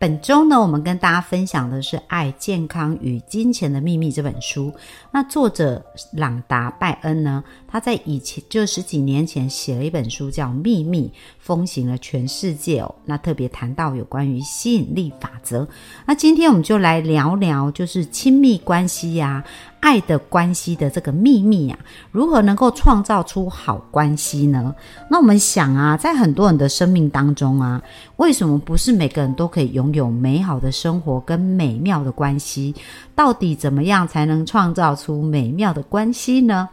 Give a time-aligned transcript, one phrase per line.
[0.00, 4.72] 本周呢，我们跟大家分享的是《爱、健康与金钱的秘密》这本书。
[5.10, 12.94] 那作者朗达·拜恩呢，他在以前就十几年前写了一本书叫《秘密》，风行了全世界哦。
[13.04, 15.66] 那特别谈到有关于吸引力法则。
[16.06, 19.44] 那今天我们就来聊聊，就是亲密关系呀。
[19.80, 21.78] 爱的关系的这个秘密啊，
[22.12, 24.74] 如何能够创造出好关系呢？
[25.10, 27.80] 那我们想啊，在很多人的生命当中啊，
[28.16, 32.74] 为什么不是每个人都可以拥有美好的生活跟美妙的关系？
[33.14, 36.68] 到底怎么样才能创造出美妙的关系呢？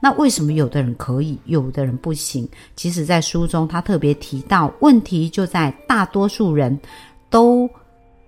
[0.00, 2.48] 那为什么有的人可以，有的人不行？
[2.74, 6.78] 其实，在书中他特别提到，问题就在大多数人
[7.28, 7.68] 都。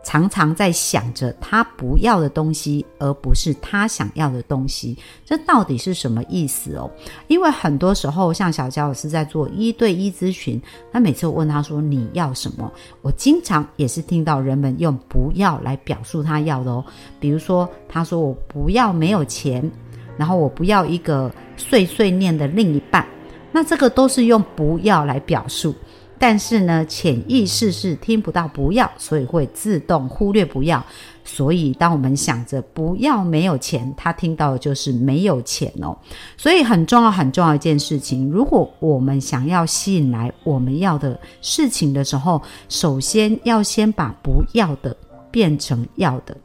[0.05, 6.91] 常常在想着他不要的东西，而不是他想要的东西，这到底是什么意思哦？
[7.29, 10.61] 因为很多时候，像小佳老师在做一对一咨询，
[10.93, 12.69] 他每次我问他说你要什么，
[13.01, 16.85] 我经常也是听到人们用不要来表述他要的哦。
[17.21, 19.71] 比如说，他说我不要没有钱，
[20.17, 23.07] 然后我不要一个碎碎念的另一半，
[23.51, 25.75] 那这个都是用不要来表述。
[26.19, 30.81] 但是呢，潜意识是听不到不要，所以会自动忽略不要。
[31.25, 35.97] 所以，当我们想着不要没有钱，他听到的就是没有钱哦。
[36.37, 44.97] 所以，很重要很重要一件事情，如果我们想要吸引来我们要的事情的时候，首先要先把不要的
[45.33, 46.37] 变成要的。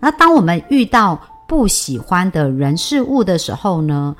[0.00, 4.16] 那当我们遇到不喜欢的人事物的时候呢？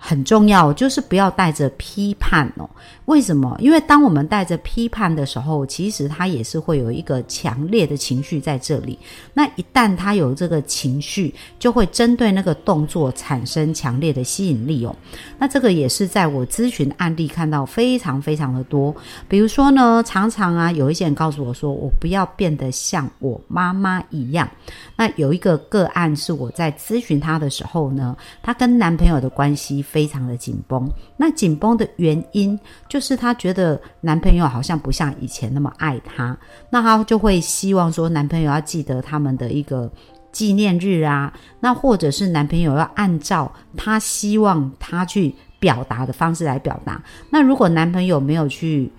[0.00, 2.70] 很重要，就是不要带着批判哦。
[3.06, 3.56] 为什么？
[3.58, 8.98] 因为当我们带着批判的时候，其实他也是会有一个强烈的情绪在这里。
[9.34, 14.94] 那一旦他有这个情绪，就会针对那个动作产生强烈的吸引力哦。
[15.38, 18.94] 那这个也是在我咨询案例看到非常非常的多。
[19.26, 24.48] 比如说呢，常常啊，有一些人告诉我说，我不要变得像我妈妈一样。
[24.96, 29.82] 那有一个个案是我在咨询他的时候呢，她跟男朋友的关系。
[29.90, 36.36] 非常的紧绷，那紧绷的原因就是她觉得男朋友好像不像以前那么爱她，
[36.70, 39.90] 那她就会希望说男朋友要记得他们的一个
[40.30, 48.92] 纪念日啊，那或者是男朋友要按照她希望她去表达的方式来表达，那如果男朋友没有去。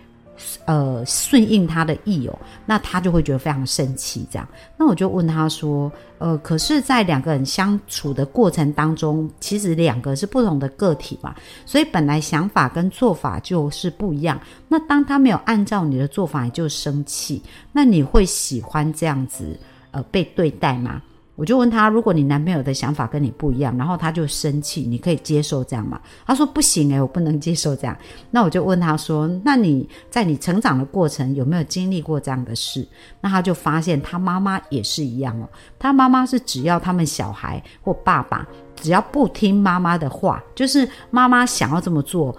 [0.66, 4.28] 呃，顺应他的意哦，那他就会觉得非常生气。
[4.32, 11.36] 这样，那我就问他说：“呃，可是，在两个人相处的过程当中，其实两个是不同的个体嘛，
[11.66, 14.40] 所以本来想法跟做法就是不一样。
[14.68, 17.42] 那当他没有按照你的做法，你就生气，
[17.72, 19.60] 那你会喜欢这样子
[19.92, 21.02] 呃被对待吗？”
[21.40, 25.98] 我就问他，如果你男朋友的想法跟你不一样，然后他就生气，你可以接受这样吗？
[26.26, 27.98] 他说不行诶，我不能接受这样。
[28.30, 32.86] 那我就问他说，那你在你成长的过程有没有经历过这样的事？
[33.22, 35.48] 那他就发现他妈妈也是一样哦，
[35.80, 38.46] 他妈妈是只要他们小孩或爸爸
[38.76, 42.36] 只要不听妈妈的话，就是妈妈想要这么做，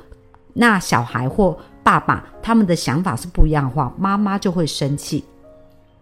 [0.52, 5.24] 那小孩或爸爸他们的想法是不一样的话，妈妈就会生气。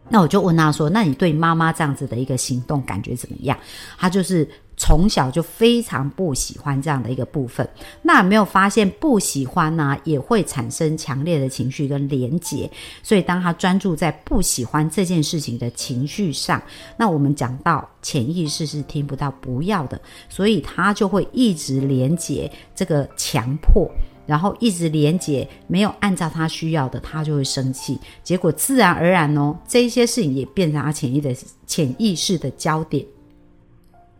[0.08, 3.56] 那我就问他说：“那你对妈妈这样子的一个行动感觉怎么样？”
[3.98, 7.68] 他就是从小就非常不喜欢这样的一个部分。
[8.02, 12.70] 那有没有发现不喜欢呢，也会产生强烈的情绪跟连结。
[13.02, 16.62] 所以当他专注在不喜欢这件事情的情绪上，
[16.96, 23.90] 那我们讲到潜意识是听不到不要的，所以他就会一直连结这个强迫。
[24.28, 27.98] 然后一直连接，没有按照他需要的，他就会生气。
[28.22, 31.34] 结果自然而然哦，这些事情也变成他潜意的
[31.66, 33.04] 潜意识的焦点。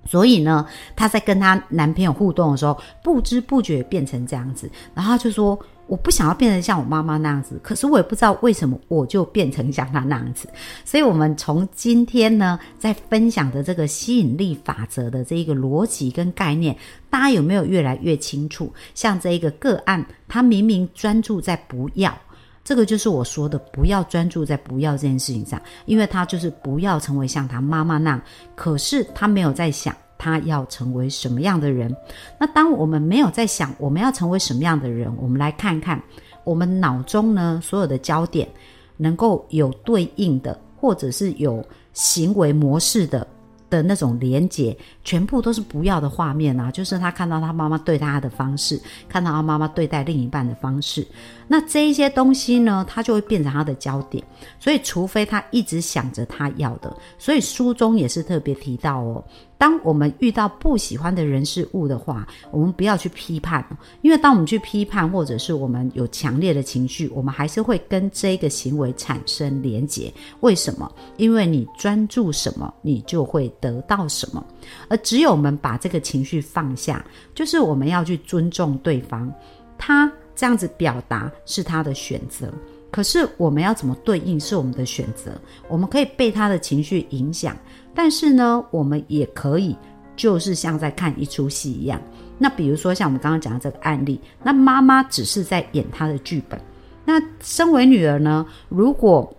[0.07, 0.67] 所以呢，
[0.97, 4.69] 她在跟她男朋友互动的时候，不知不觉变成这样子。
[4.95, 5.57] 然后就说。
[5.89, 10.49] 我不想要变成像我妈妈那样子，可是我也不知道为什么我就变成像她那样子。
[10.85, 16.77] 所以，我们从今天呢，在分享的这个吸引力法则的这一个逻辑跟概念，
[17.09, 18.73] 大家有没有越来越清楚？
[18.95, 22.17] 像这一个个案，他明明专注在不要，
[22.63, 28.23] 这个就是我说的，不要专注在不要这件事情上，因为他就是不要成为像他妈妈那样，
[28.55, 29.97] 可是他没有在想。
[30.19, 31.95] 他要成为什么样的人？
[32.39, 36.03] 那当我们没有在想我们要成为什么样的人，我们来看看
[36.45, 38.49] 我们脑中呢所有的焦点
[38.97, 43.27] 能够有对应的，或者是有行为模式的
[43.71, 46.71] 的那种连接，全部都是不要的画面啊！
[46.71, 51.07] 就是他看到他妈妈对他的方式，看到他妈妈对待另一半的方式，
[51.47, 54.25] 那这一些东西呢，他就会变成他的焦点。
[54.59, 59.23] 所以，除非他一直想着他要的，所以书中也是特别提到哦。
[59.59, 63.65] 当我们遇到不喜欢的人事物的话，我们不要去批判，
[64.03, 70.13] 因为当我们去批判，或者是我们有强烈的情绪，我们还是会跟这个行为产生连结。
[70.41, 70.91] 为什么？
[71.17, 74.43] 因为你专注什么，你就会得到什么。
[74.89, 79.29] 而只有我们把这个情绪放下，就是我们要去尊重对方，
[79.77, 82.49] 他这样子表达是他的选择。
[82.91, 85.33] 可是我们要怎么对应是我们的选择，
[85.69, 87.55] 我们可以被他的情绪影响，
[87.95, 89.77] 但是呢，我们也可以
[90.17, 92.01] 就是像在看一出戏一样。
[92.39, 96.59] 那比如说像我们刚刚讲的这个案例，那妈妈只是在演她的剧本，
[97.05, 99.31] 那身为女儿呢，如果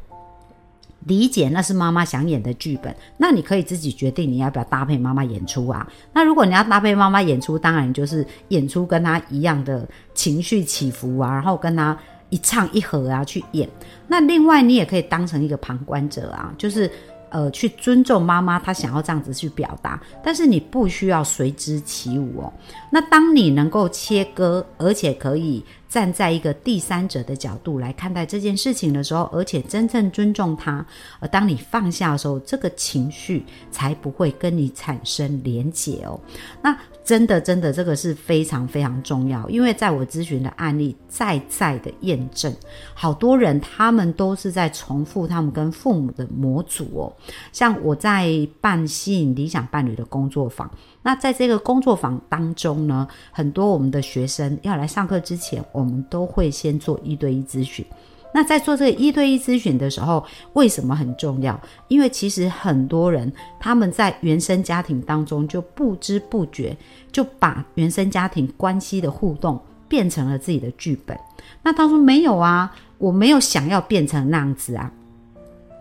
[1.06, 5.92] 理解那是妈妈想演的剧本，那你可以自己决定你要不要搭配妈妈演出啊。
[6.14, 11.98] 那如果你要搭配妈妈演出，当然就是演出跟她一样的情绪起伏啊，然后跟她。
[12.30, 13.68] 一唱一和啊，去演。
[14.08, 16.90] 那另外，你也可以当成一个旁观者啊，就是
[17.30, 22.54] 呃，去尊重妈妈她想要这样子去表达，但是你不需要随之起舞哦。
[22.90, 30.86] 那当你能够切割，而且可以站在一个第三者的角度来看待这件事情的时候，而且真正尊重他，
[31.20, 36.18] 而当你放下的时候，这个情绪才不会跟你产生连结哦。
[36.62, 36.78] 那。
[37.02, 42.56] 真的，真的，这个是非常非常重要，因为在我咨询的案例再再的验证，
[42.94, 47.12] 好多人他们都是在重复他们跟父母的模组哦。
[47.52, 50.70] 像我在办吸引理想伴侣的工作坊，
[51.02, 57.86] 那在这个工作坊当中呢，很多我们的学生要来上课之前，我们都会先做一对一咨询。
[58.32, 60.24] 那在做这个一对一咨询的时候，
[60.54, 61.60] 为什么很重要？
[61.88, 66.78] 因为其实很多人他们在原生家庭当中就不知不觉
[67.12, 71.18] 就把原生家庭关系的互动变成了自己的剧本。
[71.64, 74.92] 那他说没有啊，我没有想要变成那样子啊。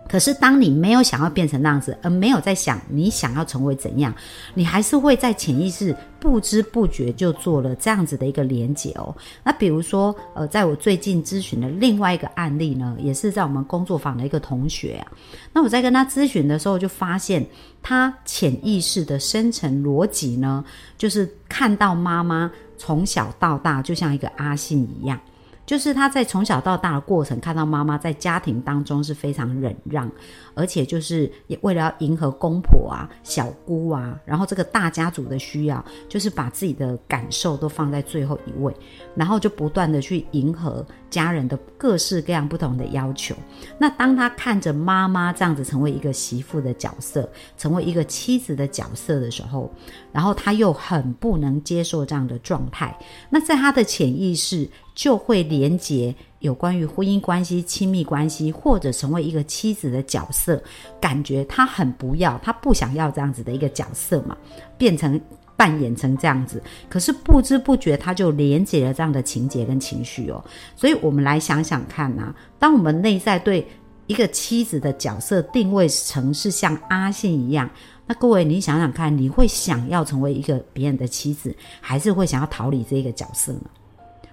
[0.09, 4.11] 可是，当你没有想要变成那样子，而没有在想你想要成为怎样，
[4.55, 9.15] 你还是会在潜意识不知不觉就做了这样子的一个连结哦。
[9.43, 15.07] 那比如说，呃，在我最近咨询的另外一个案例呢，也是在我们工作坊的一个同学啊。
[15.53, 17.45] 那我在跟他咨询的时候，就发现
[17.83, 20.65] 他潜意识的深层逻辑呢，
[20.97, 25.19] 就是看到妈妈从小到大就像一个阿信一样。
[25.69, 30.09] 就是他在从小到大的过程，看到妈妈在家庭当中是非常忍让，
[30.55, 38.75] 而且就是也为了要迎合公婆啊、小姑啊，然后这个大家族的需要，就是把自己的感受都放在最后一位，
[39.13, 43.35] 然后就不断的去迎合家人的各式各样不同的要求。
[43.77, 47.29] 那当他看着妈妈这样子成为一个媳妇的角色，
[47.59, 49.71] 成为一个妻子的角色的时候，
[50.11, 52.97] 然后他又很不能接受这样的状态，
[53.29, 54.67] 那在他的潜意识。
[54.99, 60.61] 就会连接有关于婚姻关系、亲密关系，或者成为一个妻子的角色，
[60.99, 64.35] 感觉他很不要，他不想要这样子的一个角色嘛，
[64.77, 65.17] 变成
[65.55, 70.43] 扮演成这样子，可是不知不觉他就连接了这样的情节跟情绪哦。
[70.75, 73.65] 所以我们来想想看呐，当我们内在对
[74.05, 77.69] 一个妻子的角色定位成是像阿信一样，
[78.05, 83.61] 那各位你想想看，你会想要成为一个别人的妻子，还是会想要逃离这个角色呢？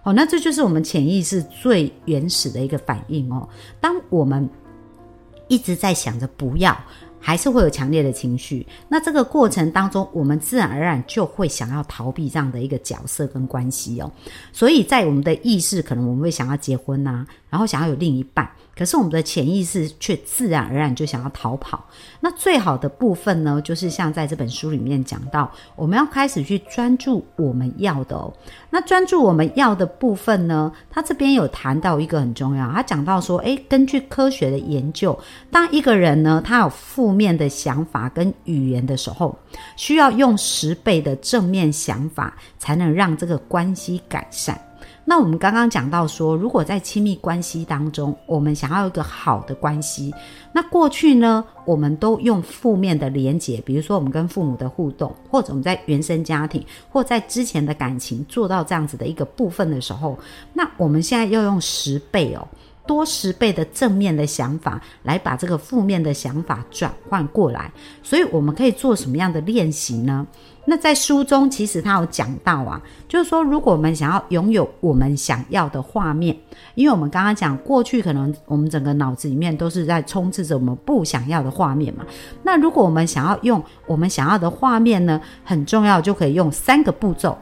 [0.07, 3.49] 哦，那这就是我们潜意识最原始的一个反应哦。
[3.81, 4.49] 当我们
[5.49, 6.79] 一直在想着不要，
[7.19, 8.65] 还是会有强烈的情绪。
[8.89, 14.09] 那这个过程当中，我们自然而然就会想要逃避这样的一个角色跟关系哦。
[14.53, 18.49] 所以在我们的意识，可能我们会想要结婚呐，然后想要有另一半。
[18.77, 21.85] 可是我们的潜意识却自然而然就想要逃跑。
[22.21, 28.33] 那最好的部分呢，就是像在这本书里面讲到，我们要开始去专注我们要的哦。
[28.71, 35.19] 那专注我们要的部分呢，他这边有谈到一个很重要，他讲到说，诶，根据科学的研究，
[35.51, 39.39] 当一个人呢，他有负面的想法跟语言的时候，
[39.77, 44.61] 需要用十倍的正面想法，才能让这个关系改善。
[45.05, 50.13] 那我们刚刚讲到说，如果在亲密关系当中，我们想要一个好的关系，
[50.53, 60.19] 那过去呢，我们都用负面的连结，比如说我们跟父母的互动，或者我们在原生家庭，或在之前的感情做到这样子的一个部分的时候，
[60.53, 62.47] 那我们现在要用十倍哦，
[62.87, 67.71] 多十倍的正面的想法来把这个负面的想法转换过来。
[68.03, 70.27] 所以我们可以做什么样的练习呢？
[70.69, 76.37] 那在书中其实他有讲到啊，就是说如果我们想要拥有我们想要的画面，
[76.75, 82.05] 因为我们刚刚讲过去可能我们整个脑子里面都是在充斥着我们不想要的画面嘛。
[82.43, 87.39] 那如果我们想要用我们想要的画面呢，很重要就可以用三个步骤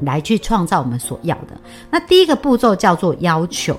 [0.00, 1.60] 来去创造我们所要的。
[1.90, 3.76] 那第一个步骤叫做要求。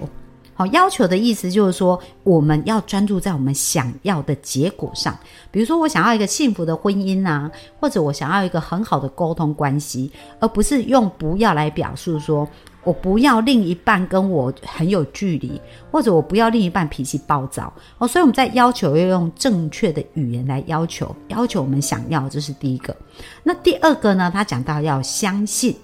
[0.56, 5.18] 好，要求的意思就是说，我们要专注在我们想要的结果上。
[5.50, 12.48] 比如说，我想要一个幸福的婚姻啊，或者我想要一个很好的沟通关系，而不是用不要来表述说，
[12.84, 15.60] 我不要另一半跟我很有距离，
[15.92, 17.74] 或者我不要另一半脾气暴躁。
[17.98, 22.96] 哦，所以我们在要求要用正确的语言来要求，要求我们想要，这是第一个。
[23.42, 24.30] 那第二个呢？
[24.32, 25.76] 他讲到要相信。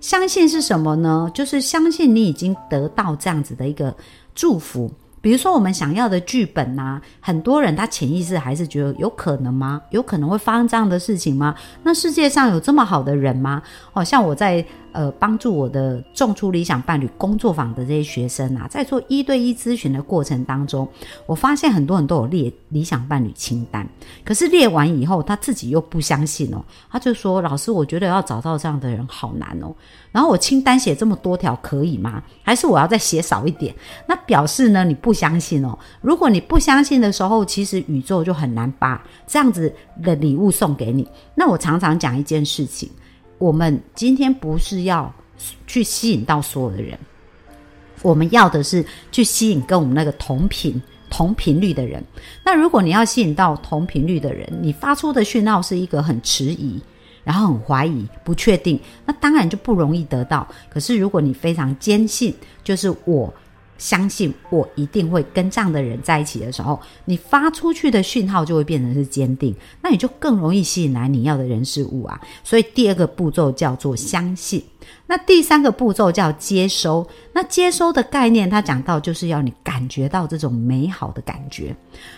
[0.00, 1.30] 相信是什么呢？
[1.34, 3.94] 就是相信你已经得到这样子的一个
[4.34, 4.90] 祝福。
[5.20, 9.80] 比如说，我们想要的剧本呐，很多人他潜意识还是觉得有可能吗？
[9.90, 11.54] 有可能会发生这样的事情吗？
[11.82, 13.62] 那世界上有这么好的人吗？
[13.92, 14.64] 哦，像我在。
[14.96, 20.88] 呃，帮助我的种出理想伴侣工作坊的这些学生啊，在做一对一咨询的过程当中，
[21.26, 23.86] 我发现很多人都有列理想伴侣清单，
[24.24, 29.70] 可是列完以后，他自己又不相信哦，他就说：“老师，我觉得要找到这样的人好难哦。”
[30.12, 32.22] 然后我清单写这么多条可以吗？
[32.42, 33.74] 还是我要再写少一点？
[34.08, 35.78] 那表示呢，你不相信哦。
[36.00, 39.70] 如果你不相信的时候，其实宇宙就很难把这样子
[40.02, 41.06] 的礼物送给你。
[41.34, 42.88] 那我常常讲一件事情。
[43.38, 45.12] 我们今天不是要
[45.66, 46.98] 去吸引到所有的人，
[48.02, 52.02] 我们要的是去吸引跟我们那个同频、同频率的人。
[52.44, 56.80] 那如果你要吸引到同频率的人，你发出的讯号是一个很迟疑，
[57.24, 60.46] 然后很怀疑、不确定，那当然就不容易得到。
[60.70, 63.32] 可是如果你非常坚信，就是我。
[63.78, 72.20] 相信我一定会跟这样的人在一起的时候，你发出去的讯号就会变成是坚定，那你就更容易吸引来你要的人事物啊。
[72.42, 74.62] 所以第二个步骤叫做相信。
[75.06, 77.06] 那第三个步骤叫接收。
[77.32, 81.74] 那接收的概念，他讲到就是要你感觉到这种美好的感觉。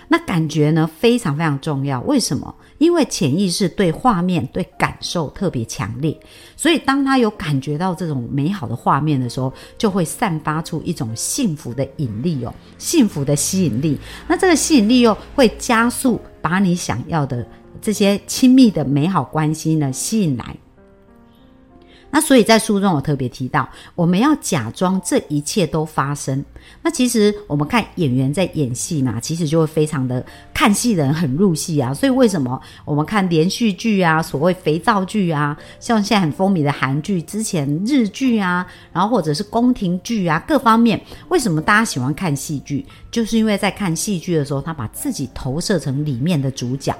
[0.07, 2.01] 那感觉呢，非常非常重要。
[2.03, 2.55] 为什么？
[2.79, 6.17] 因为潜意识对画面、对感受特别强烈，
[6.57, 13.99] 所以当他有感觉到这种美好的画面的时候，就会散发出一种幸福的引力哦，幸福的吸引力。
[14.29, 17.45] 那这个吸引力又会加速把你想要的
[17.83, 20.57] 这些亲密的美好关系呢吸引来。
[22.11, 26.43] 那所以在书中我特别提到，我们要假装这一切都发生。
[26.83, 30.25] 那其实我们看演员在演戏嘛，其实就会非常的
[30.55, 31.93] 看戏人很入戏啊。
[31.93, 42.85] 所以为什么我们看连续剧啊，所谓肥皂剧啊，像现在很风靡的韩剧，之前日剧啊，然后或者是宫廷剧啊，各方面，为什么大家喜欢看戏剧？
[43.11, 46.95] 就是因为在看戏剧的时候，他把自己投射成里面的主角。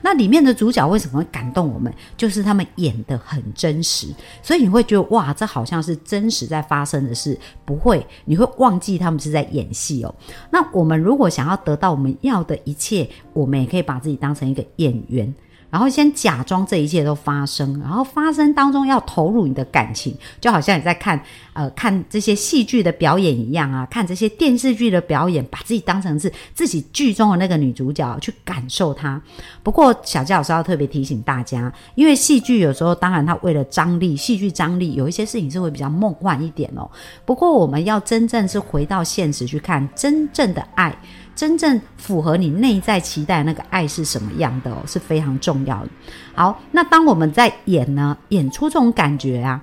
[0.00, 1.92] 那里面的主角为什么会感动我们？
[2.16, 4.06] 就是他们演的很真实，
[4.48, 7.38] 所以你会觉得哇，这好像是真实在发生的事。
[7.66, 10.14] 不会，你会忘记他们是在演戏哦。
[10.50, 15.34] 那我们如果想要得到我们要的一切，我们也可以把自己当成一个演员。
[15.70, 21.20] 然后先假装这一切都发生，然后发生当中要投入你的感情，就好像你在看
[21.52, 29.20] 呃看这些戏剧的表演一样啊，看这些电视剧的表演，把自己当成是自己剧中的那个女主角去感受它。
[29.62, 36.90] 不过小佳老师要特别提醒大家，因为戏剧有时候当然它为了张力，戏剧张力有一些事情是会比较梦幻一点哦。
[37.26, 40.96] 不过我们要真正是回到现实去看真正的爱。
[41.38, 45.88] 真正符合你内在期待那个爱是什么样的哦，是非常重要的。
[46.34, 49.62] 好，那当我们在演呢，演出这种感觉啊，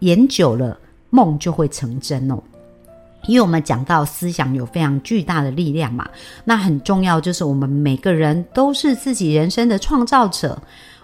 [0.00, 0.76] 演久了，
[1.10, 2.42] 梦就会成真哦。
[3.28, 6.04] 因为我们讲到思想有非常巨大的力量嘛，
[6.44, 10.60] 那很重要就是我们每个人都是自己人生的创造者，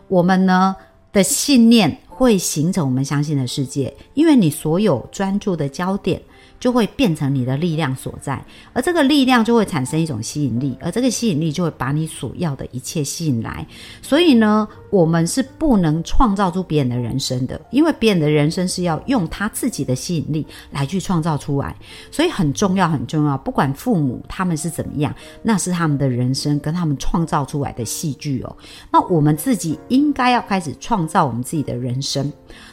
[0.09, 0.75] 我们呢
[1.13, 6.21] 的信念会形成我们相信的世界，因为你所有专注的焦点。
[6.61, 13.67] 就会变成你的力量所在，而这个力量就会产生一种吸引力，而这个吸引力就会把你所要的一切吸引来。
[14.03, 21.77] 所以呢，我们是不能创造出别人的人生的，因为别人的人生是要用他自己的吸引力来去创造出来。
[22.11, 23.39] 所以很重要，很重要。
[23.39, 28.57] 不管父母他们是怎么样，那是他们的人生跟他们创造出来的戏剧哦。
[28.91, 32.33] 那我们自己应该要开始创造我们自己的人生。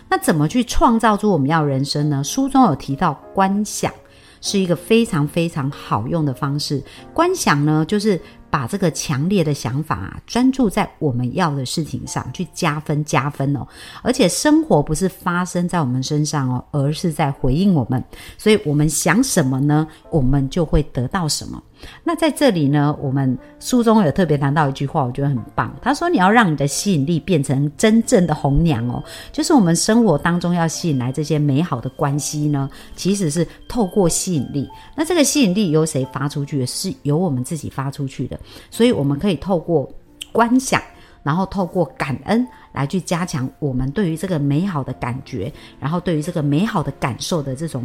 [0.09, 2.24] 那怎么去创造出我们要人生呢？
[2.24, 3.91] 书中有提到观想
[4.41, 6.81] 是一个非常非常好用的方式。
[7.13, 8.19] 观想呢，就是
[8.50, 13.67] 把这个强烈的想法啊，专注在我们要的事情上去加分加分哦。
[14.01, 18.01] 而且生活不是发生在我们身上哦，而是在回应我们。
[18.38, 21.62] 所以我们想什么呢，我们就会得到什么。
[22.03, 25.75] 那在这里呢，我们书中有特别谈到一句话，我觉得很棒。
[25.82, 34.70] 他说：“你要让你的吸引力变成真正的红娘哦，就是我们生活当中要吸引来这些美好的关系呢，其实是透过吸引力。
[34.96, 36.65] 那这个吸引力由谁发出去？
[36.65, 38.39] 是由我们自己发出去的。
[38.72, 39.89] 所以我们可以透过
[40.32, 40.82] 观想，
[41.24, 47.84] 然后透过感恩来去加强我们对于这个美好的感觉，然后对于这个美好的感受的这种。”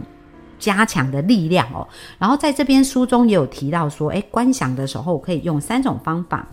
[0.60, 1.88] 加强的力量哦，
[2.18, 6.46] 然后在这边书中也有提到说，诶，观想的时候可以用三种方法。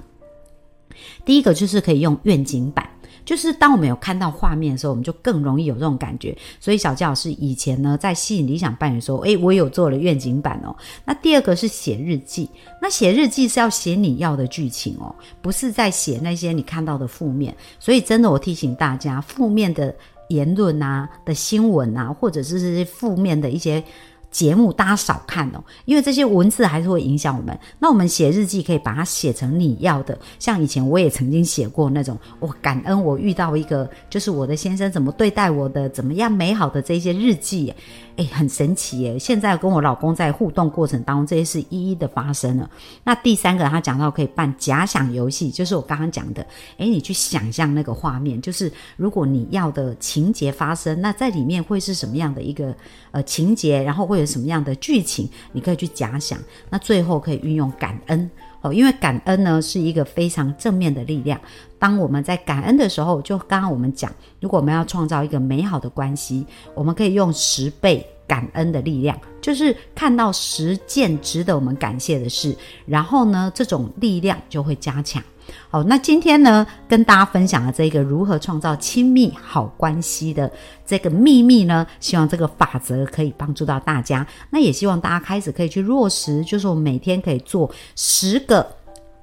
[1.23, 2.89] 第一个就是可以用愿景板，
[3.23, 6.35] 就是当我们有看到画面的时候，我们就更容易有这种感觉。
[6.59, 10.75] 所以小教老师以前呢，在吸引理想伴侣的时候，诶，我有做了愿景板哦。
[11.05, 12.49] 那第二个是写日记，
[12.81, 17.55] 那写日记是要写你要的剧情哦，不是在写那些你看到的负面。
[17.79, 19.93] 所以真的，我提醒大家，负面的。
[20.29, 23.84] 言论啊的新闻啊，或者是这些负面的一些
[24.29, 27.57] 节目，大家少看哦，因为这些文字还是会影响我们。
[27.79, 37.74] 那我们写日记可以把它写成你要的，像以前我也曾经写过那种，我感恩我遇到一个，就是我的先生怎么对待我的，怎么样美好的这些日记。
[38.17, 39.17] 哎，很神奇耶！
[39.19, 42.67] 现在跟我老公在互动过程当中，这些事一一的发生了。
[43.03, 46.41] 那第三个，他讲到可以办假想游戏，就是我刚刚讲的。
[46.79, 52.75] 哎，你去想象那个画面，就是如果你要的情节发生，那在里面会是什么样的一个
[53.12, 56.39] 呃情节，然后会有什么样的剧情，你可以去假想。
[56.71, 58.29] 那最后可以运用感恩。
[58.62, 61.39] 哦，因为感恩呢是一个非常正面的力量。
[61.79, 72.55] 当我们在感恩的时候，就刚刚我们讲，如果我们要创造一个美好的关系，我们可以用十倍感恩的力量，就是看到十件值得我们感谢的事，
[72.86, 75.22] 然后呢，这种力量就会加强。
[75.69, 80.51] 好，那今天呢，跟大家分享的这个如何创造亲密好关系的
[80.86, 84.25] 这个秘密呢，希望这个法则可以帮助到大家。
[84.50, 88.67] 那也希望大家开始可以去落实，就是我们每天可以做十个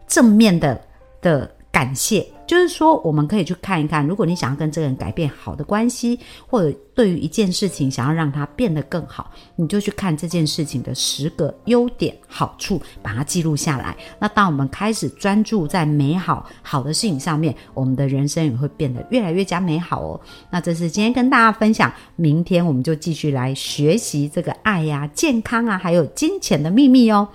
[0.06, 0.80] 正面的
[1.20, 1.50] 的。
[1.74, 6.16] 感谢，就是说，我们可以去看一看，如果你想要跟这个人改变好的关系，
[6.46, 13.96] 或者对于一件事情想要让它变得更好，你就去看这件事情的十个优点、好处，把它记录下来。
[14.20, 20.20] 那当我们开始专注在美好好的事情上面，我们的人生也会变得越来越加美好哦。
[20.50, 27.26] 那这是今天跟大家分享，明天我们就继续来学习这个爱呀、健康啊，还有金钱的秘密哦。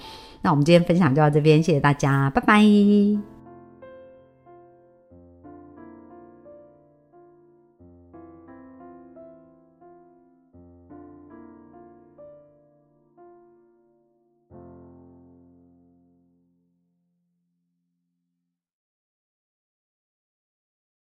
[0.41, 3.38] 那我们今天分享就到这边，谢谢大家，拜拜。